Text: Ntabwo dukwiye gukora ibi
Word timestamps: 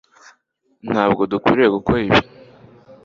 Ntabwo 0.91 1.21
dukwiye 1.31 1.67
gukora 1.75 1.99
ibi 2.07 2.19